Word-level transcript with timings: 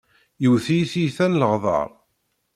Yewwet-iyi 0.41 0.85
tiyita 0.91 1.27
n 1.27 1.37
leɣder. 1.41 1.89